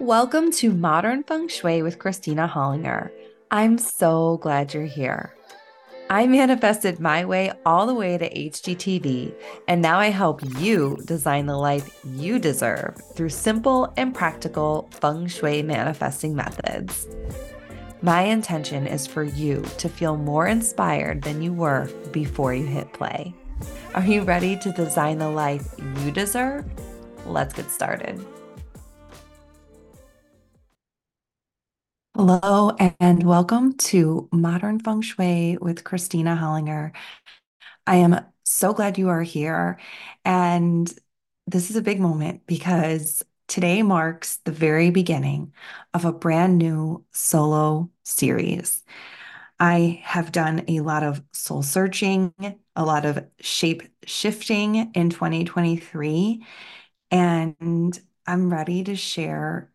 [0.00, 3.10] Welcome to Modern Feng Shui with Kristina Hollinger.
[3.50, 5.34] I'm so glad you're here.
[6.10, 9.34] I manifested my way all the way to HGTV,
[9.66, 15.28] and now I help you design the life you deserve through simple and practical feng
[15.28, 17.06] shui manifesting methods.
[18.02, 22.92] My intention is for you to feel more inspired than you were before you hit
[22.92, 23.34] play.
[23.94, 25.66] Are you ready to design the life
[26.04, 26.66] you deserve?
[27.24, 28.22] Let's get started.
[32.16, 36.92] Hello, and welcome to Modern Feng Shui with Kristina Hollinger.
[37.86, 39.78] I am so glad you are here.
[40.24, 40.90] And
[41.46, 45.52] this is a big moment because today marks the very beginning
[45.92, 48.82] of a brand new solo series.
[49.60, 52.32] I have done a lot of soul searching,
[52.74, 56.42] a lot of shape shifting in 2023,
[57.10, 59.70] and I'm ready to share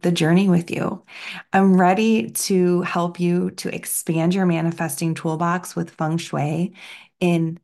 [0.00, 1.04] the journey with you.
[1.52, 6.74] I'm ready to help you to expand your manifesting toolbox with feng shui
[7.20, 7.60] in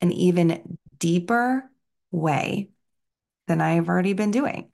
[0.00, 1.70] an even deeper
[2.10, 2.70] way
[3.46, 4.70] than I've already been doing.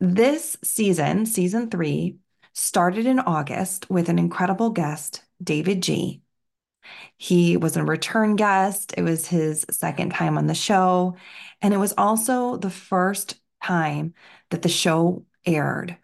[0.00, 2.16] This season, season three,
[2.52, 6.22] started in August with an incredible guest, David G.
[7.16, 8.94] He was a return guest.
[8.96, 11.16] It was his second time on the show.
[11.62, 14.14] And it was also the first time
[14.50, 15.96] that the show aired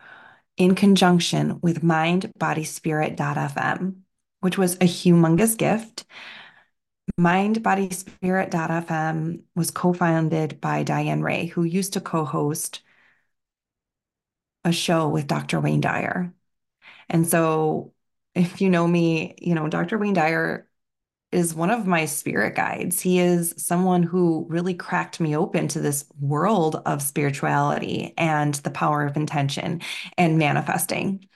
[0.63, 3.97] in conjunction with mindbodyspirit.fm,
[4.41, 6.05] which was a humongous gift.
[7.19, 12.83] Mindbodyspirit.fm was co founded by Diane Ray, who used to co host
[14.65, 15.59] a show with Dr.
[15.61, 16.33] Wayne Dyer.
[17.09, 17.93] And so,
[18.35, 19.99] if you know me, you know, Dr.
[19.99, 20.69] Wayne Dyer
[21.33, 23.01] is one of my spirit guides.
[23.01, 28.71] He is someone who really cracked me open to this world of spirituality and the
[28.71, 29.81] power of intention
[30.19, 31.27] and manifesting.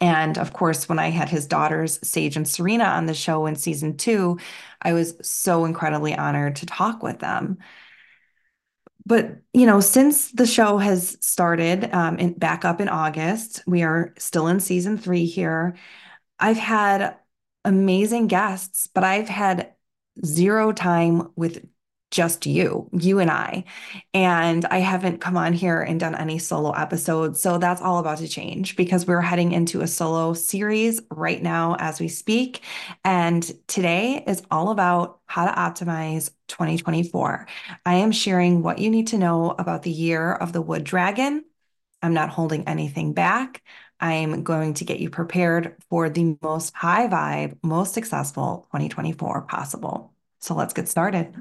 [0.00, 3.56] And of course, when I had his daughters, Saje and Serena, on the show in
[3.56, 4.38] season two,
[4.80, 7.58] I was so incredibly honored to talk with them.
[9.04, 13.82] But, you know, since the show has started um, in, back up in August, we
[13.82, 15.76] are still in season three here.
[16.38, 17.16] I've had
[17.64, 19.74] amazing guests, but I've had
[20.24, 21.66] zero time with
[22.10, 23.64] just you, you and I.
[24.14, 27.40] And I haven't come on here and done any solo episodes.
[27.40, 31.76] So that's all about to change because we're heading into a solo series right now
[31.78, 32.62] as we speak.
[33.04, 37.46] And today is all about how to optimize 2024.
[37.84, 41.44] I am sharing what you need to know about the year of the wood dragon.
[42.00, 43.62] I'm not holding anything back.
[44.00, 50.12] I'm going to get you prepared for the most high vibe, most successful 2024 possible.
[50.40, 51.34] So let's get started.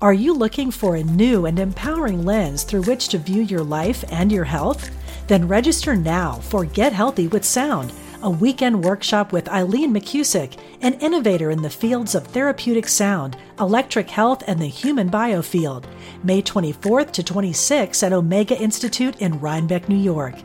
[0.00, 4.04] Are you looking for a new and empowering lens through which to view your life
[4.10, 4.90] and your health?
[5.26, 7.92] Then register now for Get Healthy with Sound
[8.24, 14.08] a weekend workshop with Eileen McCusick, an innovator in the fields of therapeutic sound, electric
[14.08, 15.84] health, and the human biofield.
[16.22, 20.36] May 24th to 26th at Omega Institute in Rhinebeck, New York.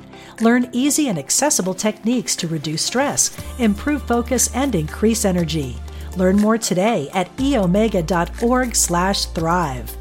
[0.41, 5.75] Learn easy and accessible techniques to reduce stress, improve focus, and increase energy.
[6.15, 9.95] Learn more today at eomega.org/thrive.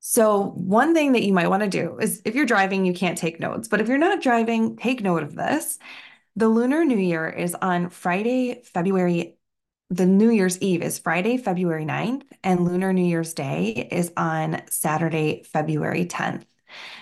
[0.00, 3.18] So, one thing that you might want to do is if you're driving, you can't
[3.18, 3.66] take notes.
[3.66, 5.76] But if you're not driving, take note of this.
[6.36, 9.38] The Lunar New Year is on Friday, February
[9.90, 14.62] the New Year's Eve is Friday, February 9th, and Lunar New Year's Day is on
[14.70, 16.44] Saturday, February 10th.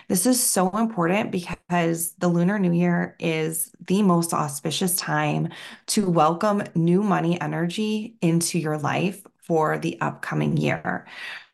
[0.08, 5.48] This is so important because the Lunar New Year is the most auspicious time
[5.86, 11.06] to welcome new money energy into your life for the upcoming year.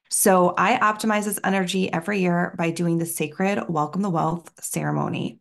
[0.08, 5.40] So I optimize this energy every year by doing the sacred Welcome the Wealth ceremony.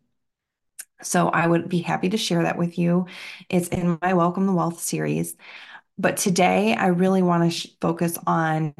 [1.02, 3.06] So I would be happy to share that with you.
[3.48, 5.36] It's in my Welcome the Wealth series.
[5.98, 8.74] But today I really want to focus on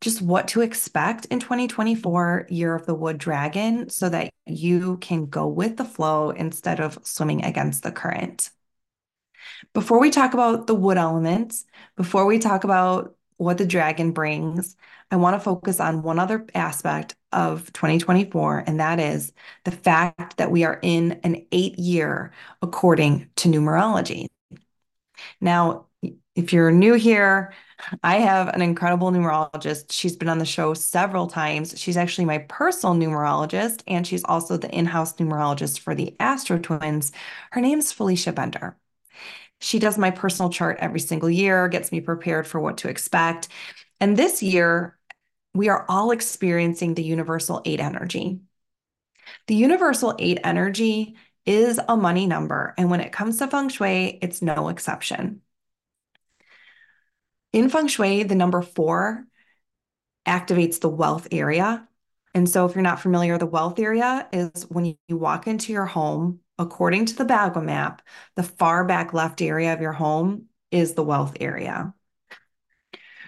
[0.00, 5.26] just what to expect in 2024 Year of the Wood Dragon so that you can
[5.26, 8.50] go with the flow instead of swimming against the current.
[9.72, 11.64] Before we talk about the wood elements,
[11.96, 14.76] before we talk about what the dragon brings,
[15.10, 19.32] I want to focus on one other aspect of 2024, and that is
[19.64, 22.32] the fact that we are in an eight year
[22.62, 24.26] according to numerology.
[25.40, 25.86] Now,
[26.34, 27.52] if you're new here,
[28.02, 29.92] I have an incredible numerologist.
[29.92, 31.78] She's been on the show several times.
[31.78, 36.58] She's actually my personal numerologist, and she's also the in house numerologist for the Astro
[36.58, 37.12] Twins.
[37.52, 38.76] Her name's Felicia Bender.
[39.60, 43.48] She does my personal chart every single year, gets me prepared for what to expect.
[44.00, 44.98] And this year,
[45.54, 48.40] we are all experiencing the universal eight energy.
[49.46, 51.16] The universal eight energy
[51.46, 52.74] is a money number.
[52.76, 55.42] And when it comes to feng shui, it's no exception.
[57.54, 59.28] In feng shui, the number four
[60.26, 61.86] activates the wealth area.
[62.34, 65.86] And so, if you're not familiar, the wealth area is when you walk into your
[65.86, 68.02] home, according to the Bagua map,
[68.34, 71.94] the far back left area of your home is the wealth area.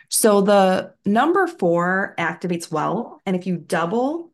[0.08, 3.20] So, the number four activates wealth.
[3.26, 4.32] And if you double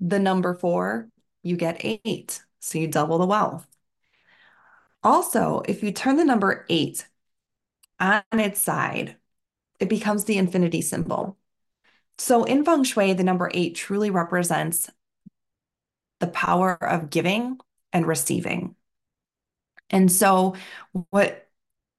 [0.00, 1.08] the number four,
[1.44, 2.42] you get eight.
[2.58, 3.64] So, you double the wealth.
[5.04, 7.06] Also, if you turn the number eight
[8.00, 9.16] on its side,
[9.80, 11.36] it becomes the infinity symbol.
[12.18, 14.90] So in feng shui, the number eight truly represents
[16.20, 17.58] the power of giving
[17.92, 18.74] and receiving.
[19.90, 20.54] And so,
[21.10, 21.48] what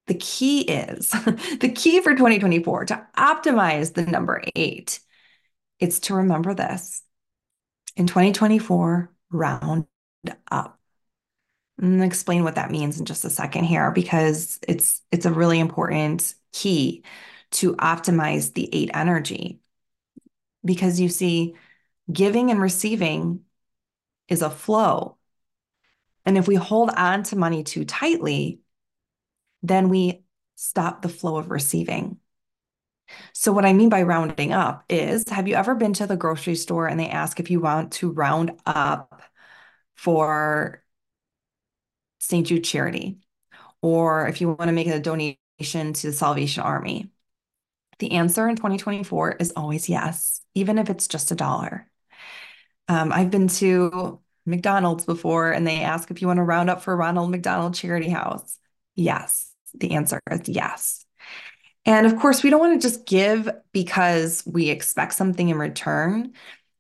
[0.08, 1.10] the key is
[1.60, 5.00] the key for 2024 to optimize the number eight,
[5.80, 7.04] it's to remember this
[7.96, 9.86] in 2024, round
[10.52, 10.79] up.
[11.82, 15.60] And explain what that means in just a second here because it's it's a really
[15.60, 17.04] important key
[17.52, 19.62] to optimize the eight energy.
[20.66, 21.56] Because you see,
[22.12, 23.42] giving and receiving
[24.28, 25.18] is a flow.
[26.26, 28.60] And if we hold on to money too tightly,
[29.64, 30.24] then we
[30.56, 32.18] stop the flow of receiving.
[33.34, 36.56] So, what I mean by rounding up is have you ever been to the grocery
[36.56, 39.24] store and they ask if you want to round up
[39.96, 40.84] for
[42.20, 42.46] St.
[42.48, 43.18] Jude Charity,
[43.82, 45.38] or if you want to make a donation
[45.94, 47.10] to the Salvation Army?
[48.00, 51.88] The answer in 2024 is always yes, even if it's just a dollar.
[52.88, 56.82] Um, I've been to McDonald's before and they ask if you want to round up
[56.82, 58.58] for Ronald McDonald Charity House.
[58.96, 61.06] Yes, the answer is yes.
[61.86, 66.34] And of course, we don't want to just give because we expect something in return.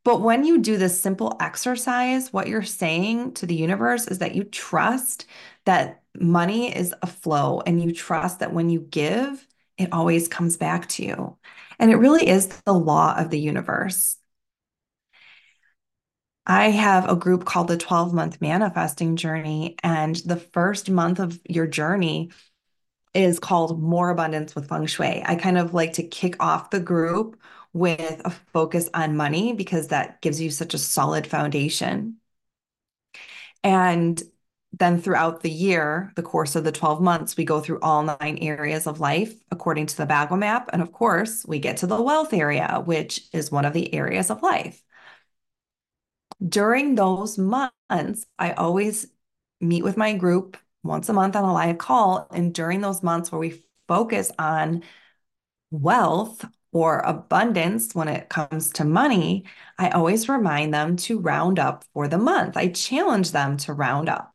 [0.04, 4.36] But when you do this simple exercise, what you're saying to the universe is that
[4.36, 5.25] you trust
[5.66, 9.46] that money is a flow and you trust that when you give,
[9.78, 11.38] it always comes back to you.
[11.80, 14.18] And it really is the law of the universe.
[16.46, 19.75] I have a group called the 12 month manifesting journey.
[19.84, 22.32] And the first month of your journey
[23.13, 25.24] is called More Abundance with Feng Shui.
[25.25, 27.39] I kind of like to kick off the group
[27.74, 32.18] with a focus on money because that gives you such a solid foundation.
[33.64, 34.22] And
[34.72, 38.38] then throughout the year, the course of the 12 months, we go through all nine
[38.42, 40.70] areas of life according to the Bagua map.
[40.72, 44.30] And of course, we get to the wealth area, which is one of the areas
[44.30, 44.82] of life.
[46.48, 49.08] During those months, I always
[49.60, 52.28] meet with my group once a month on a live call.
[52.32, 54.84] And during those months where we focus on
[55.72, 59.46] wealth or abundance when it comes to money,
[59.78, 62.58] I always remind them to round up for the month.
[62.58, 64.34] I challenge them to round up.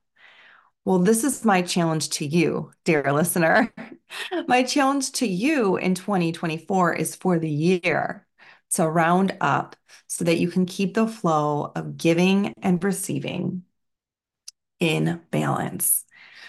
[0.84, 3.72] Well, this is my challenge to you, dear listener.
[4.48, 8.26] my challenge to you in 2024 is for the year
[8.72, 9.76] to round up
[10.08, 13.62] so that you can keep the flow of giving and receiving
[14.80, 16.04] in balance.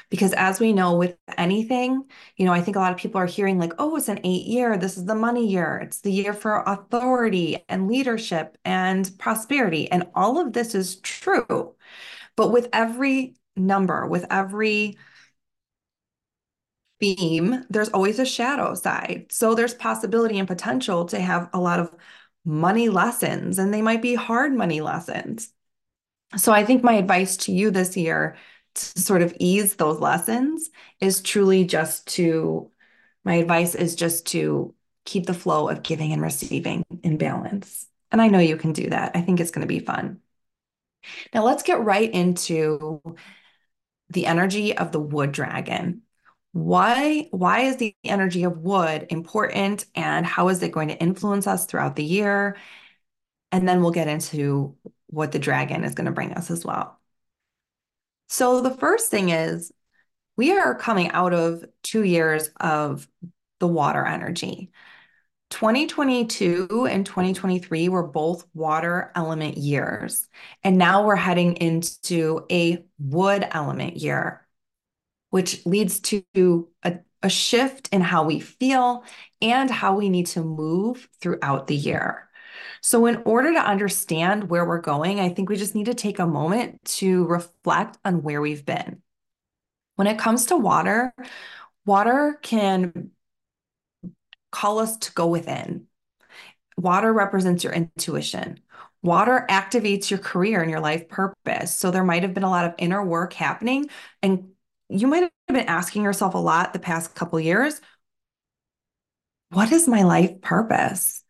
[0.09, 2.03] Because as we know with anything,
[2.37, 4.45] you know, I think a lot of people are hearing like, oh, it's an eight
[4.45, 4.77] year.
[4.77, 5.79] This is the money year.
[5.83, 9.89] It's the year for authority and leadership and prosperity.
[9.91, 11.75] And all of this is true.
[12.35, 14.97] But with every number, with every
[16.99, 19.27] theme, there's always a shadow side.
[19.29, 21.93] So there's possibility and potential to have a lot of
[22.45, 25.49] money lessons, and they might be hard money lessons.
[26.37, 28.35] So I think my advice to you this year
[28.75, 32.69] to sort of ease those lessons is truly just to,
[33.23, 34.73] my advice is just to
[35.05, 37.87] keep the flow of giving and receiving in balance.
[38.11, 39.11] And I know you can do that.
[39.15, 40.19] I think it's going to be fun.
[41.33, 43.01] Now let's get right into
[44.09, 46.01] the energy of the wood dragon.
[46.51, 51.47] Why, why is the energy of wood important and how is it going to influence
[51.47, 52.57] us throughout the year?
[53.51, 54.75] And then we'll get into
[55.07, 56.99] what the dragon is going to bring us as well.
[58.27, 59.71] So the first thing is
[60.37, 63.07] we are coming out of two years of
[63.59, 64.71] the water energy.
[65.51, 70.27] 2022 and 2023 were both water element years.
[70.63, 74.45] And now we're heading into a wood element year,
[75.29, 79.03] which leads to a, a shift in how we feel
[79.41, 82.24] and how we need to move throughout the year.
[82.81, 86.19] So, in order to understand where we're going, I think we just need to take
[86.19, 89.01] a moment to reflect on where we've been.
[89.95, 91.13] When it comes to water,
[91.85, 93.11] water can
[94.51, 95.87] call us to go within.
[96.77, 98.59] Water represents your intuition.
[99.01, 101.75] Water activates your career and your life purpose.
[101.75, 103.89] So there might have been a lot of inner work happening.
[104.21, 104.49] And
[104.89, 107.79] you might have been asking yourself a lot the past couple years
[109.49, 111.23] what is my life purpose?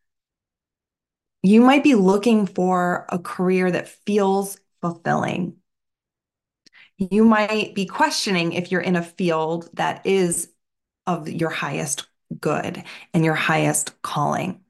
[1.45, 5.57] You might be looking for a career that feels fulfilling.
[6.97, 10.49] You might be questioning if you're in a field that is
[11.05, 12.07] of your highest
[12.39, 12.83] good
[13.13, 14.61] and your highest calling.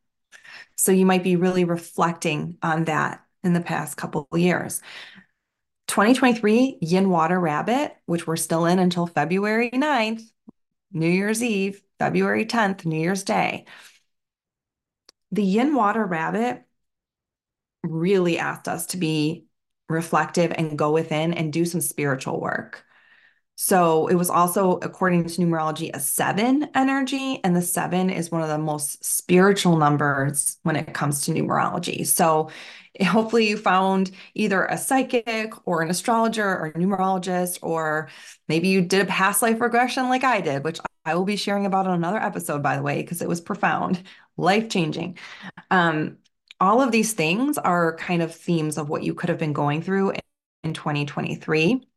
[0.75, 4.81] So you might be really reflecting on that in the past couple of years.
[5.87, 10.23] 2023 Yin Water Rabbit, which we're still in until February 9th,
[10.91, 13.63] New Year's Eve, February 10th, New Year's Day.
[15.31, 16.63] The Yin Water Rabbit
[17.83, 19.45] really asked us to be
[19.89, 22.83] reflective and go within and do some spiritual work.
[23.57, 27.39] So it was also, according to numerology, a seven energy.
[27.43, 32.05] And the seven is one of the most spiritual numbers when it comes to numerology.
[32.05, 32.49] So
[33.01, 38.09] hopefully you found either a psychic or an astrologer or a numerologist, or
[38.49, 41.65] maybe you did a past life regression like I did, which I will be sharing
[41.65, 44.03] about in another episode, by the way, because it was profound,
[44.37, 45.17] life changing.
[45.71, 46.17] Um,
[46.59, 49.81] all of these things are kind of themes of what you could have been going
[49.81, 50.13] through
[50.63, 51.87] in 2023.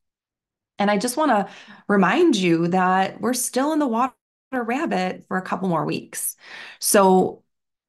[0.79, 1.53] And I just want to
[1.89, 4.15] remind you that we're still in the water
[4.53, 6.37] rabbit for a couple more weeks.
[6.79, 7.43] So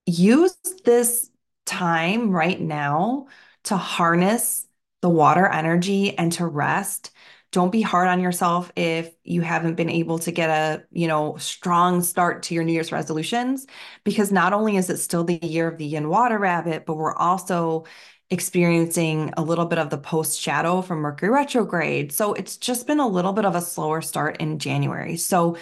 [0.06, 1.30] use this
[1.66, 3.28] time right now
[3.66, 4.66] to harness
[5.02, 7.12] the water energy and to rest.
[7.52, 11.36] Don't be hard on yourself if you haven't been able to get a, you know,
[11.38, 13.66] strong start to your New Year's resolutions
[14.04, 17.16] because not only is it still the year of the yin water rabbit, but we're
[17.16, 17.86] also
[18.30, 22.12] experiencing a little bit of the post shadow from Mercury retrograde.
[22.12, 25.18] So it's just been a little bit of a slower start in January.
[25.18, 25.58] So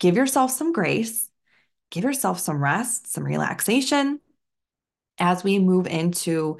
[0.00, 1.30] give yourself some grace,
[1.90, 4.20] give yourself some rest, some relaxation
[5.18, 6.58] as we move into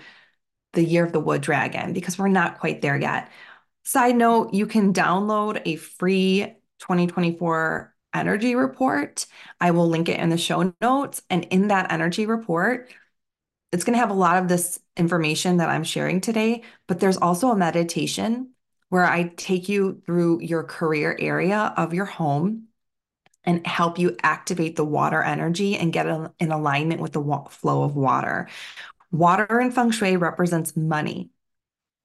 [0.74, 3.30] the year of the wood dragon because we're not quite there yet.
[3.88, 6.44] Side note, you can download a free
[6.80, 9.24] 2024 energy report.
[9.62, 11.22] I will link it in the show notes.
[11.30, 12.92] And in that energy report,
[13.72, 17.16] it's going to have a lot of this information that I'm sharing today, but there's
[17.16, 18.50] also a meditation
[18.90, 22.64] where I take you through your career area of your home
[23.44, 26.04] and help you activate the water energy and get
[26.38, 28.50] in alignment with the flow of water.
[29.10, 31.30] Water in feng shui represents money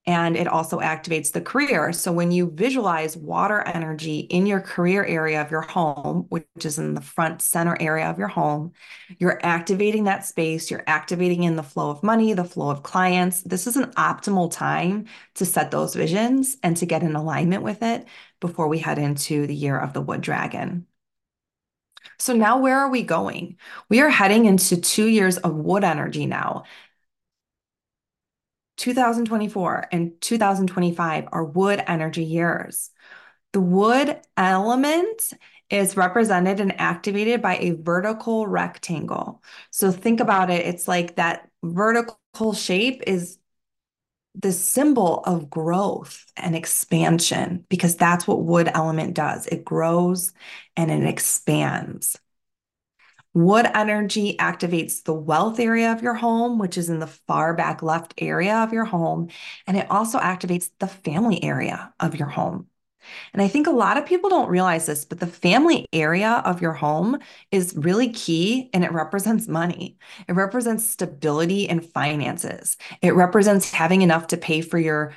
[0.06, 1.94] and it also activates the career.
[1.94, 6.78] So when you visualize water energy in your career area of your home, which is
[6.78, 8.74] in the front center area of your home,
[9.18, 13.44] you're activating that space, you're activating in the flow of money, the flow of clients.
[13.44, 15.06] This is an optimal time
[15.36, 18.06] to set those visions and to get in alignment with it
[18.42, 20.86] before we head into the year of the wood dragon.
[22.20, 23.58] So now where are we going?
[23.90, 26.64] We are heading into 2 years of wood energy now.
[28.78, 32.92] 2024 and 2025 are wood energy years.
[33.54, 35.34] The wood element
[35.70, 39.44] is represented and activated by a vertical rectangle.
[39.72, 43.38] So think about it, it's like that vertical shape is
[44.36, 49.46] the symbol of growth and expansion because that's what wood element does.
[49.48, 50.34] It grows
[50.76, 52.18] and it expands.
[53.34, 57.82] Wood energy activates the wealth area of your home, which is in the far back
[57.82, 59.30] left area of your home.
[59.66, 62.68] And it also activates the family area of your home.
[63.34, 66.62] And I think a lot of people don't realize this, but the family area of
[66.62, 67.20] your home
[67.52, 69.98] is really key and it represents money.
[70.28, 72.78] It represents stability and finances.
[73.02, 75.14] It represents having enough to pay for your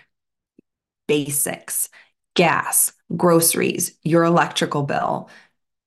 [1.07, 1.89] basics,
[2.35, 5.31] gas, groceries, your electrical bill,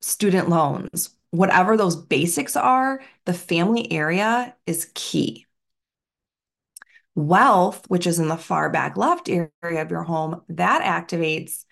[0.01, 5.45] student loans, whatever those basics are, the family area is key.
[7.15, 11.65] Wealth, which is in the far back left area of your home, that activates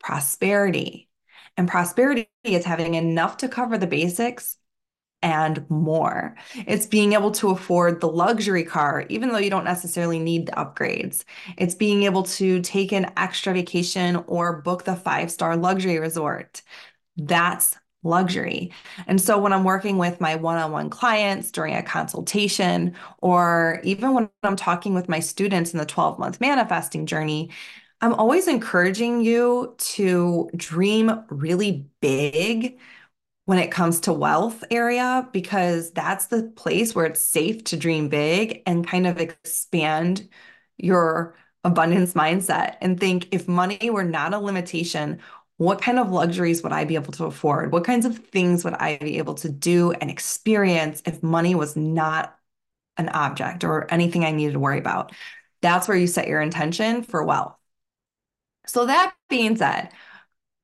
[0.00, 1.08] prosperity.
[1.56, 4.58] And prosperity is having enough to cover the basics
[5.22, 6.36] and more.
[6.54, 10.52] It's being able to afford the luxury car, even though you don't necessarily need the
[10.52, 11.24] upgrades.
[11.56, 16.62] It's being able to take an extra vacation or book the five star luxury resort.
[17.16, 17.76] That's
[18.06, 18.72] luxury.
[19.06, 23.80] And so when I'm working with my one on one clients during a consultation, or
[23.84, 27.50] even when I'm talking with my students in the 12 month manifesting journey,
[28.00, 32.78] I'm always encouraging you to dream really big
[33.46, 38.08] when it comes to wealth area because that's the place where it's safe to dream
[38.08, 40.28] big and kind of expand
[40.76, 45.20] your abundance mindset and think if money were not a limitation
[45.58, 47.72] what kind of luxuries would I be able to afford?
[47.72, 51.76] What kinds of things would I be able to do and experience if money was
[51.76, 52.36] not
[52.98, 55.12] an object or anything I needed to worry about?
[55.62, 57.56] That's where you set your intention for wealth.
[58.66, 59.90] So, that being said,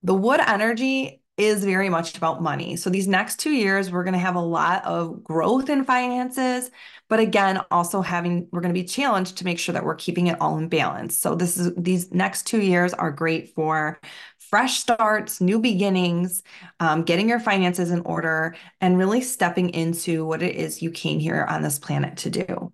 [0.03, 2.77] the wood energy is very much about money.
[2.77, 6.71] So these next two years, we're going to have a lot of growth in finances,
[7.09, 10.27] but again, also having we're going to be challenged to make sure that we're keeping
[10.27, 11.17] it all in balance.
[11.17, 13.99] So this is these next two years are great for
[14.53, 16.45] fresh starts, new beginnings,
[16.79, 21.19] um, getting your finances in order, and really stepping into what it is you came
[21.19, 22.73] here on this planet to do.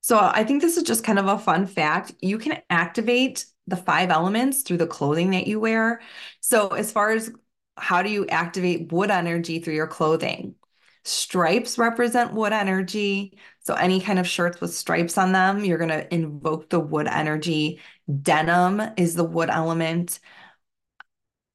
[0.00, 2.12] So I think this is just kind of a fun fact.
[2.20, 6.00] You can activate the five elements through the clothing that you wear.
[6.40, 7.30] So, as far as
[7.76, 10.56] how do you activate wood energy through your clothing?
[11.06, 13.38] Stripes represent wood energy.
[13.60, 17.06] So, any kind of shirts with stripes on them, you're going to invoke the wood
[17.06, 17.80] energy.
[18.22, 20.18] Denim is the wood element.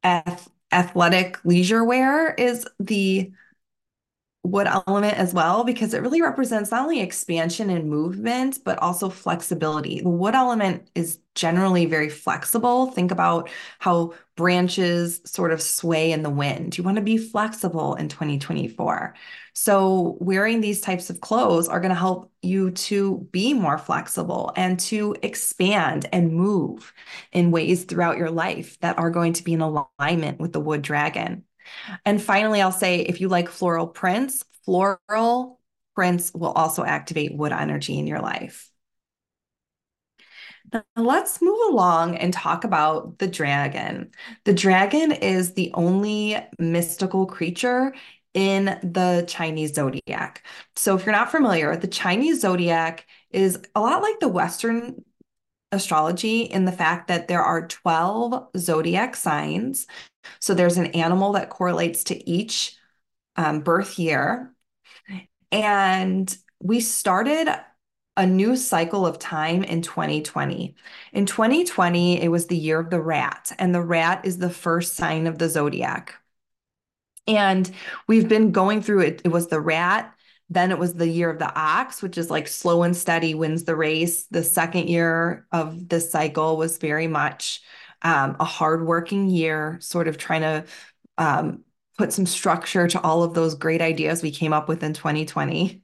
[0.03, 3.31] Ath- athletic leisure wear is the
[4.43, 9.09] wood element as well because it really represents not only expansion and movement but also
[9.09, 9.99] flexibility.
[10.01, 12.87] The wood element is generally very flexible.
[12.91, 13.49] Think about
[13.79, 16.77] how branches sort of sway in the wind.
[16.77, 19.13] You want to be flexible in 2024.
[19.53, 24.53] So, wearing these types of clothes are going to help you to be more flexible
[24.55, 26.93] and to expand and move
[27.33, 30.81] in ways throughout your life that are going to be in alignment with the wood
[30.81, 31.43] dragon.
[32.05, 35.59] And finally, I'll say if you like floral prints, floral
[35.95, 38.69] prints will also activate wood energy in your life.
[40.71, 44.11] Now, let's move along and talk about the dragon.
[44.45, 47.93] The dragon is the only mystical creature
[48.33, 50.45] in the Chinese zodiac.
[50.75, 55.03] So, if you're not familiar, the Chinese zodiac is a lot like the Western
[55.71, 59.87] astrology in the fact that there are 12 zodiac signs.
[60.39, 62.75] So there's an animal that correlates to each
[63.35, 64.53] um, birth year.
[65.51, 67.49] And we started
[68.17, 70.75] a new cycle of time in 2020.
[71.13, 74.95] In 2020, it was the year of the rat, and the rat is the first
[74.95, 76.15] sign of the zodiac.
[77.27, 77.69] And
[78.07, 79.21] we've been going through it.
[79.23, 80.13] It was the rat,
[80.49, 83.63] then it was the year of the ox, which is like slow and steady wins
[83.63, 84.25] the race.
[84.25, 87.61] The second year of this cycle was very much
[88.01, 90.65] um, a hardworking year, sort of trying to
[91.17, 91.63] um,
[91.97, 95.83] put some structure to all of those great ideas we came up with in 2020.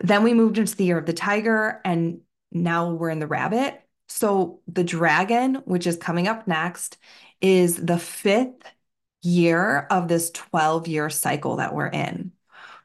[0.00, 2.20] Then we moved into the year of the tiger, and
[2.52, 3.80] now we're in the rabbit.
[4.08, 6.96] So the dragon, which is coming up next,
[7.40, 8.62] is the fifth
[9.22, 12.32] year of this 12 year cycle that we're in.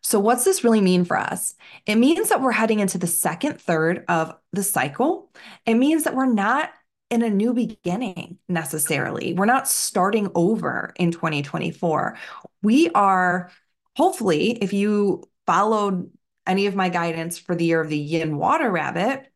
[0.02, 1.56] So, what's this really mean for us?
[1.86, 5.32] It means that we're heading into the second third of the cycle.
[5.66, 6.72] It means that we're not
[7.10, 9.34] in a new beginning necessarily.
[9.34, 12.18] We're not starting over in 2024.
[12.62, 13.52] We are,
[13.96, 16.12] hopefully, if you followed
[16.48, 19.32] any of my guidance for the year of the yin water rabbit,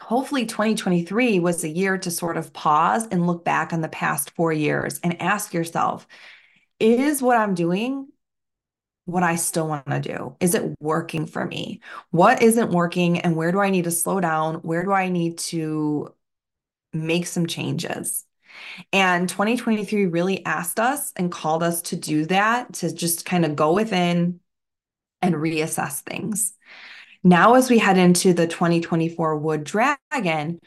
[0.00, 4.30] hopefully 2023 was a year to sort of pause and look back on the past
[4.32, 6.06] four years and ask yourself,
[6.78, 8.08] is what I'm doing
[9.06, 10.36] what I still want to do?
[10.40, 11.80] Is it working for me?
[12.10, 13.20] What isn't working?
[13.20, 14.56] And where do I need to slow down?
[14.56, 16.12] Where do I need to
[17.04, 18.24] make some changes?
[18.92, 23.56] And 2023 really asked us and called us to do that, to just kind of
[23.56, 24.40] go within
[25.22, 26.54] and reassess things.
[27.22, 30.60] Now, as we head into the 2024 Wood Dragon,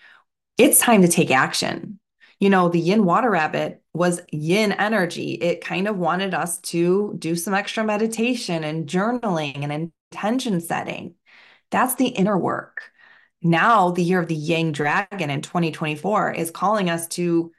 [0.57, 1.99] it's time to take action.
[2.39, 5.33] You know, the yin water rabbit was yin energy.
[5.33, 11.15] It kind of wanted us to do some extra meditation and journaling and intention setting.
[11.71, 12.91] That's the inner work.
[13.41, 17.51] Now, the year of the yang dragon in 2024 is calling us to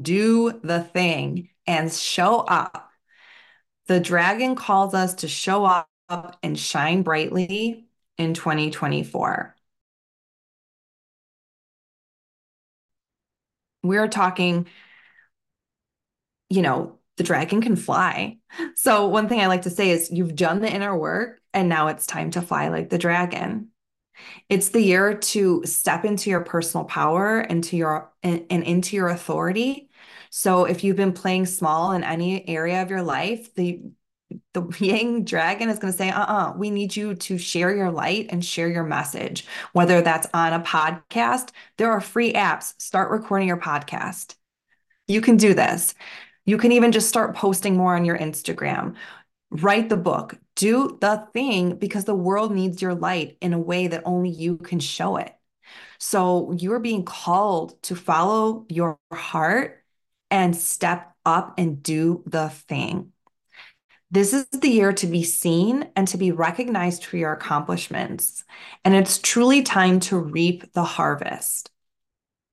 [0.00, 2.90] do the thing and show up.
[3.86, 5.88] The dragon calls us to show up
[6.42, 9.54] and shine brightly in 2024.
[13.82, 14.66] We're talking,
[16.48, 18.38] you know, the dragon can fly.
[18.76, 21.88] So, one thing I like to say is you've done the inner work and now
[21.88, 23.70] it's time to fly like the dragon.
[24.48, 29.08] It's the year to step into your personal power into your and, and into your
[29.08, 29.88] authority.
[30.30, 33.82] So if you've been playing small in any area of your life, the
[34.52, 37.74] the yang dragon is going to say, uh uh-uh, uh, we need you to share
[37.74, 41.50] your light and share your message, whether that's on a podcast.
[41.76, 42.74] There are free apps.
[42.80, 44.34] Start recording your podcast.
[45.06, 45.94] You can do this.
[46.46, 48.94] You can even just start posting more on your Instagram.
[49.54, 53.86] Write the book, do the thing because the world needs your light in a way
[53.86, 55.32] that only you can show it.
[55.98, 59.84] So you're being called to follow your heart
[60.28, 63.12] and step up and do the thing.
[64.10, 68.44] This is the year to be seen and to be recognized for your accomplishments.
[68.84, 71.70] And it's truly time to reap the harvest.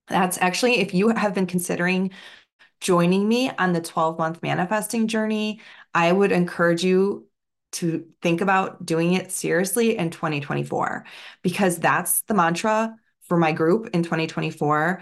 [0.08, 2.12] That's actually, if you have been considering
[2.80, 5.62] joining me on the 12 month manifesting journey,
[5.94, 7.28] I would encourage you
[7.74, 11.06] to think about doing it seriously in 2024
[11.42, 15.02] because that's the mantra for my group in 2024.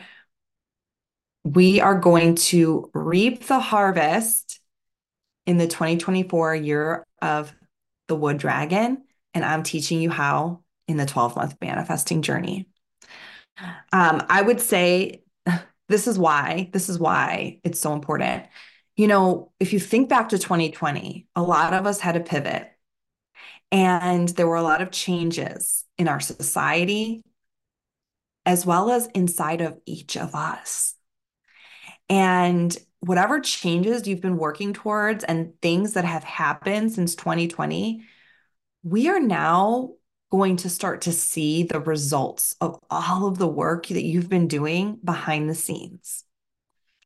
[1.45, 4.59] We are going to reap the harvest
[5.45, 7.53] in the 2024 year of
[8.07, 9.03] the wood dragon.
[9.33, 12.67] And I'm teaching you how in the 12 month manifesting journey.
[13.91, 15.23] Um, I would say
[15.87, 18.45] this is why, this is why it's so important
[18.99, 22.69] you know, if you think back to 2020, a lot of us had a pivot
[23.71, 27.23] and there were a lot of changes in our society
[28.45, 30.95] as well as inside of each of us.
[32.09, 38.03] And whatever changes you've been working towards and things that have happened since 2020,
[38.83, 39.93] we are now
[40.29, 44.49] going to start to see the results of all of the work that you've been
[44.49, 46.25] doing behind the scenes.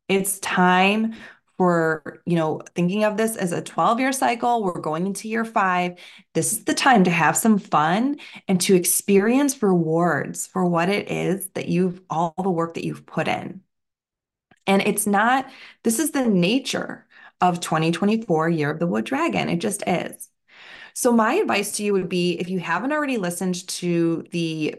[0.10, 1.14] It's time
[1.58, 4.64] for you know thinking of this as a 12 year cycle.
[4.64, 6.00] We're going into year five.
[6.34, 11.10] This is the time to have some fun and to experience rewards for what it
[11.12, 13.62] is that you've all the work that you've put in.
[14.68, 15.50] And it's not
[15.84, 17.06] this is the nature
[17.42, 19.50] of 2024 year of the wood dragon.
[19.50, 20.30] It just is.
[20.94, 24.76] So my advice to you would be if you haven't already listened to the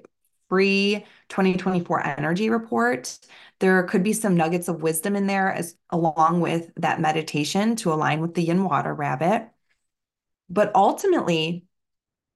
[0.48, 3.18] free 2024 energy report
[3.64, 7.94] there could be some nuggets of wisdom in there as along with that meditation to
[7.94, 9.48] align with the yin water rabbit.
[10.50, 11.64] But ultimately,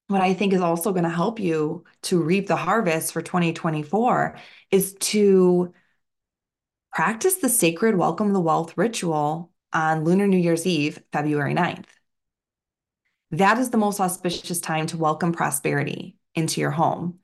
[0.06, 4.38] what I think is also going to help you to reap the harvest for 2024
[4.70, 5.74] is to
[6.94, 11.84] practice the sacred welcome the wealth ritual on Lunar New Year's Eve, February 9th.
[13.32, 17.18] That is the most auspicious time to welcome prosperity into your home.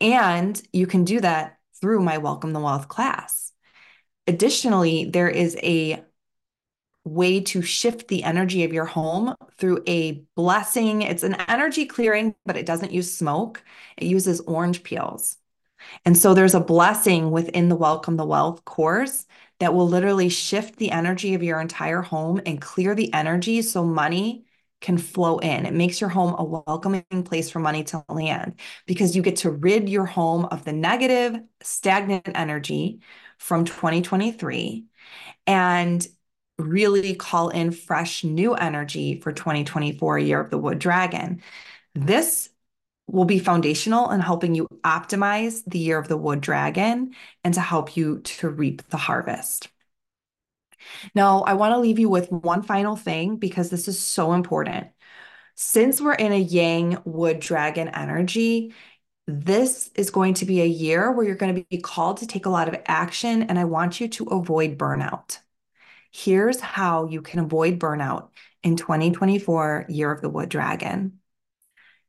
[0.00, 3.49] And you can do that through my Welcome the Wealth class.
[4.26, 6.04] Additionally, there is a
[7.04, 11.02] way to shift the energy of your home through a blessing.
[11.02, 13.64] It's an energy clearing, but it doesn't use smoke,
[13.96, 15.36] it uses orange peels.
[16.04, 19.26] And so there's a blessing within the Welcome the Wealth course
[19.60, 23.84] that will literally shift the energy of your entire home and clear the energy so
[23.84, 24.44] money
[24.80, 25.66] can flow in.
[25.66, 29.50] It makes your home a welcoming place for money to land because you get to
[29.50, 33.00] rid your home of the negative, stagnant energy
[33.40, 34.84] from 2023
[35.46, 36.06] and
[36.58, 41.42] really call in fresh new energy for 2024 year of the wood dragon.
[41.94, 42.50] This
[43.06, 47.60] will be foundational in helping you optimize the year of the wood dragon and to
[47.60, 49.68] help you to reap the harvest.
[51.14, 54.88] Now, I want to leave you with one final thing because this is so important.
[55.54, 58.72] Since we're in a yang wood dragon energy,
[59.30, 62.46] this is going to be a year where you're going to be called to take
[62.46, 65.38] a lot of action, and I want you to avoid burnout.
[66.10, 68.30] Here's how you can avoid burnout
[68.62, 71.20] in 2024 year of the wood dragon.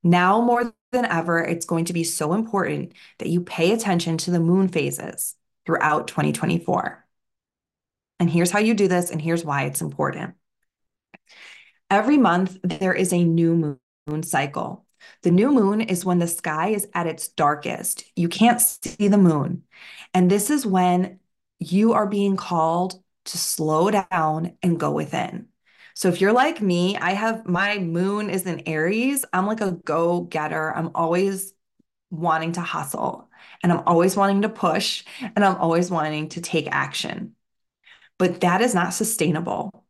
[0.04, 4.32] Now more than ever, it's going to be so important that you pay attention to
[4.32, 7.06] the moon phases throughout 2024.
[8.20, 10.36] And here's how you do this, and here's why it's important.
[11.90, 14.86] Every month, there is a new moon cycle.
[15.24, 18.04] The new moon is when the sky is at its darkest.
[18.16, 19.64] You can't see the moon.
[20.14, 21.20] And this is when
[21.60, 25.48] you are being called to slow down and go within.
[25.94, 29.26] So if you're like me, I have my moon is in Aries.
[29.34, 30.76] I'm like a go getter.
[30.76, 31.54] I'm always
[32.10, 33.30] wanting to hustle
[33.64, 37.36] and I'm always wanting to push and I'm always wanting to take action.
[38.18, 39.86] But that is not sustainable.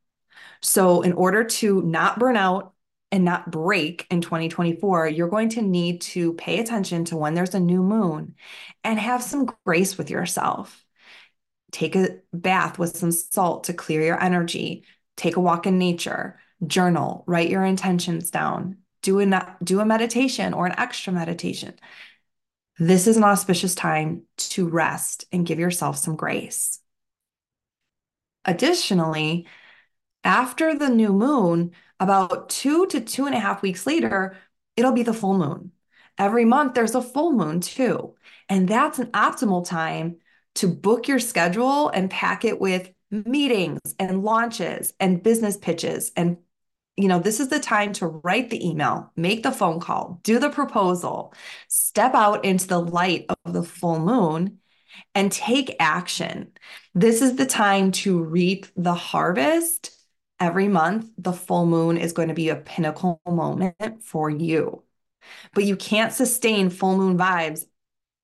[0.62, 2.71] So, in order to not burn out
[3.12, 7.56] and not break in 2024, you're going to need to pay attention to when there's
[7.56, 8.36] a new moon
[8.84, 10.86] and have some grace with yourself.
[11.72, 14.86] Take a bath with some salt to clear your energy.
[15.18, 20.54] Take a walk in nature, journal, write your intentions down, do a, do a meditation
[20.54, 21.74] or an extra meditation.
[22.80, 26.80] This is an auspicious time to rest and give yourself some grace.
[28.46, 29.46] Additionally,
[30.24, 34.38] after the new moon, about two to two and a half weeks later,
[34.76, 35.72] it'll be the full moon.
[36.18, 38.16] Every month, there's a full moon too.
[38.50, 40.18] And that's an optimal time
[40.56, 46.38] to book your schedule and pack it with meetings and launches and business pitches and
[46.98, 50.40] you know, this is the time to write the email, make the phone call, do
[50.40, 51.34] the proposal,
[51.68, 54.60] step out into the light of the full moon
[55.16, 56.52] and take action.
[56.94, 59.98] This is the time to reap the harvest.
[60.42, 64.84] Every month, the full moon is going to be a pinnacle moment for you.
[65.54, 67.66] But you can't sustain full moon vibes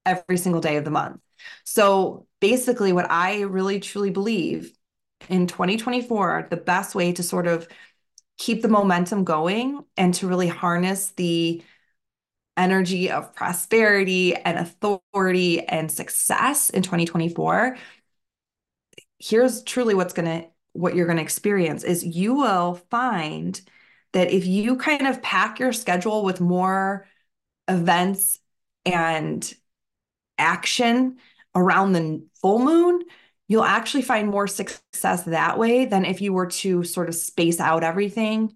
[0.04, 1.22] every single day of the month.
[1.64, 4.74] So basically, what I really truly believe
[5.30, 7.68] in 2024, the best way to sort of
[8.40, 11.62] keep the momentum going and to really harness the
[12.58, 17.78] energy of prosperity and authority and success in 2024
[19.20, 23.60] here's truly what's going to what you're going to experience is you will find
[24.14, 27.08] that if you kind of pack your schedule with more
[27.68, 28.40] events
[28.86, 29.54] and
[30.38, 31.18] action
[31.56, 33.04] around the full moon
[33.48, 37.60] you'll actually find more success that way than if you were to sort of space
[37.60, 38.56] out everything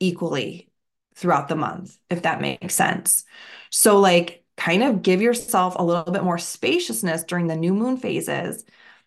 [0.00, 0.68] equally
[1.14, 3.24] throughout the month, if that makes sense.
[3.70, 7.96] So, like, kind of give yourself a little bit more spaciousness during the new moon
[7.96, 8.64] phases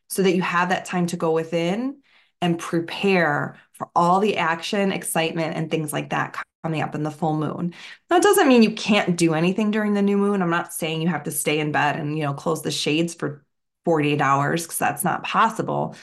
[0.07, 2.01] so that you have that time to go within
[2.41, 7.11] and prepare for all the action, excitement, and things like that coming up in the
[7.11, 7.73] full moon.
[8.09, 10.41] That doesn't mean you can't do anything during the new moon.
[10.41, 13.13] I'm not saying you have to stay in bed and, you know, close the shades
[13.13, 13.45] for
[13.85, 15.95] 48 hours because that's not possible.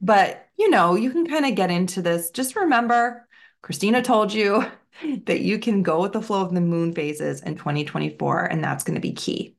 [0.00, 2.30] But, you know, you can kind of get into this.
[2.30, 3.26] Just remember,
[3.62, 4.64] Kristina told you
[5.24, 8.84] that you can go with the flow of the moon phases in 2024, and that's
[8.84, 9.56] going to be key.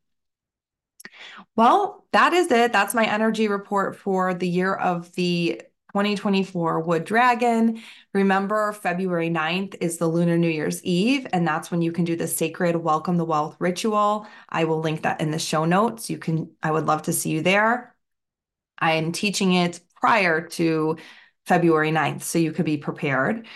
[1.56, 2.72] Well, that is it.
[2.72, 5.62] That's my energy report for the year of the
[5.96, 7.82] 2024 Wood Dragon.
[8.14, 12.18] Remember, February 9th is the Lunar New Year's Eve, and that's when you can do
[12.18, 14.28] the sacred Welcome the Wealth ritual.
[14.50, 16.10] I will link that in the show notes.
[16.10, 17.96] You can, I would love to see you there.
[18.78, 20.98] I am teaching it prior to
[21.46, 23.48] February 9th, so you could be prepared.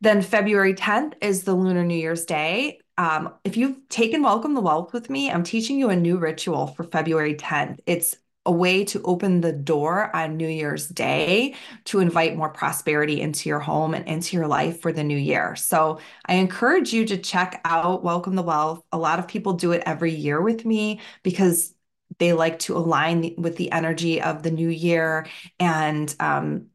[0.00, 2.78] Then February 10th is the Lunar New Year's Day.
[2.98, 6.68] Um, if you've taken Welcome the Wealth with me, I'm teaching you a new ritual
[6.68, 7.80] for February 10th.
[7.84, 8.16] It's
[8.50, 13.48] a way to open the door on New Year's Day to invite more prosperity into
[13.48, 15.54] your home and into your life for the new year.
[15.54, 18.82] So I encourage you to check out Welcome the Wealth.
[18.90, 21.72] A lot of people do it every year with me because
[22.18, 25.28] they like to align with the energy of the new year
[25.60, 26.66] and um,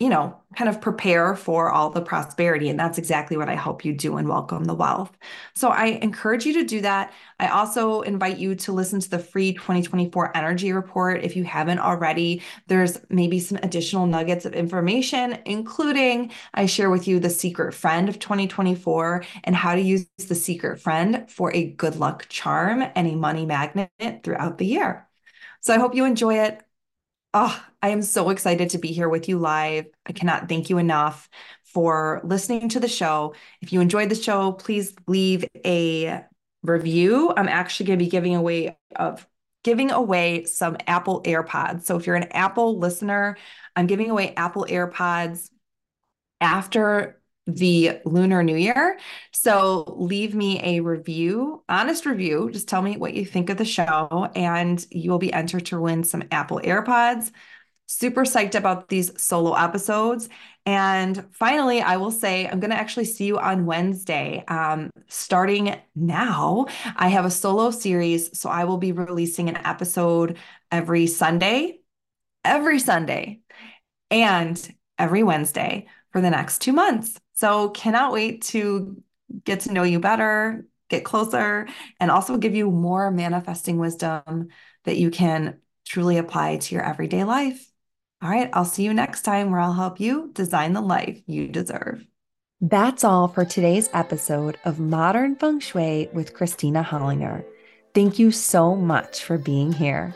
[0.00, 2.70] you know, kind of prepare for all the prosperity.
[2.70, 5.14] And that's exactly what I help you do and welcome the wealth.
[5.54, 7.12] So I encourage you to do that.
[7.38, 11.80] I also invite you to listen to the free 2024 energy report if you haven't
[11.80, 12.42] already.
[12.66, 18.08] There's maybe some additional nuggets of information, including I share with you the secret friend
[18.08, 23.06] of 2024 and how to use the secret friend for a good luck charm and
[23.06, 23.90] a money magnet
[24.24, 25.06] throughout the year.
[25.60, 26.62] So I hope you enjoy it.
[27.32, 29.86] Oh, I am so excited to be here with you live.
[30.04, 31.28] I cannot thank you enough
[31.62, 33.34] for listening to the show.
[33.60, 36.24] If you enjoyed the show, please leave a
[36.62, 37.32] review.
[37.36, 39.26] I'm actually going to be giving away of
[39.62, 41.84] giving away some Apple AirPods.
[41.84, 43.36] So if you're an Apple listener,
[43.76, 45.50] I'm giving away Apple AirPods
[46.40, 47.19] after
[47.54, 48.98] the Lunar New Year.
[49.32, 52.50] So leave me a review, honest review.
[52.52, 55.80] Just tell me what you think of the show, and you will be entered to
[55.80, 57.30] win some Apple AirPods.
[57.86, 60.28] Super psyched about these solo episodes.
[60.64, 64.44] And finally, I will say I'm going to actually see you on Wednesday.
[64.46, 68.38] Um, starting now, I have a solo series.
[68.38, 70.38] So I will be releasing an episode
[70.70, 71.80] every Sunday,
[72.44, 73.40] every Sunday,
[74.10, 77.18] and every Wednesday for the next two months.
[77.40, 79.02] So, cannot wait to
[79.44, 84.48] get to know you better get closer, and also give you more manifesting wisdom
[84.84, 87.64] that you can truly apply to your everyday life.
[88.20, 91.48] All right, I'll see you next time where I'll help you design the life you
[91.48, 92.04] deserve.
[92.60, 97.42] That's all for today's episode of Modern Feng Shui with Kristina Hollinger.
[97.94, 100.14] Thank you so much for being here.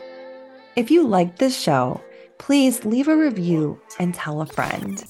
[0.75, 2.01] If you liked this show,
[2.37, 5.03] please leave a review and tell a friend.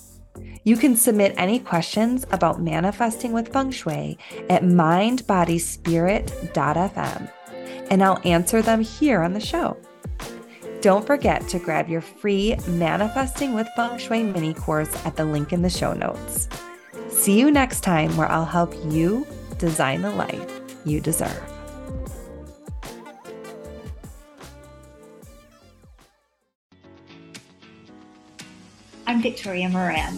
[0.65, 4.17] You can submit any questions about manifesting with feng shui
[4.49, 7.31] at mindbodyspirit.fm,
[7.91, 9.77] and I'll answer them here on the show.
[10.81, 15.53] Don't forget to grab your free Manifesting with Feng Shui mini course at the link
[15.53, 16.49] in the show notes.
[17.09, 19.27] See you next time where I'll help you
[19.59, 21.43] design the life you deserve.
[29.05, 30.17] I'm Victoria Moran.